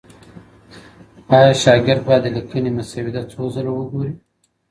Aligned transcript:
ایا 1.35 1.51
شاګرد 1.63 2.01
باید 2.07 2.23
د 2.23 2.27
ليکني 2.35 2.71
مسوده 2.77 3.21
څو 3.31 3.43
ځله 3.55 3.71
وګوري؟ 3.73 4.13